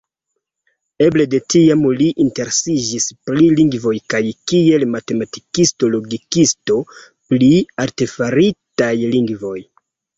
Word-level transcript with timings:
Eble 1.07 1.25
de 1.33 1.39
tiam 1.55 1.83
li 1.99 2.07
interesiĝis 2.25 3.07
pri 3.29 3.51
lingvoj 3.61 3.95
kaj, 4.15 4.23
kiel 4.53 4.89
matematikisto-logikisto, 4.97 6.83
pri 7.15 7.55
artefaritaj 7.89 8.95
lingvoj. 9.17 9.59